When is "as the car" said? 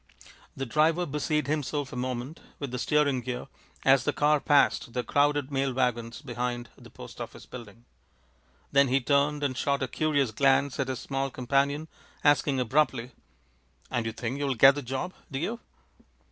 3.85-4.39